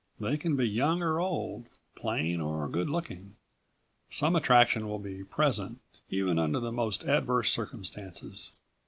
[0.19, 3.35] They can be young or old, plain or good looking.
[4.09, 8.51] Some attraction will be present, even under the most adverse circumstances.